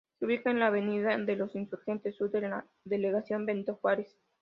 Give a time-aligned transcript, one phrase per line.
[0.17, 4.17] Se ubica en la Avenida de los Insurgentes Sur, en la Delegación Benito Juárez.